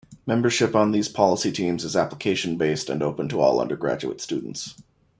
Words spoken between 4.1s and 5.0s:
students.